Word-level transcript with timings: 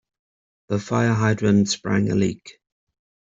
The 0.69 0.79
fire 0.79 1.13
hydrant 1.13 1.69
sprang 1.69 2.09
a 2.11 2.15
leak. 2.15 2.59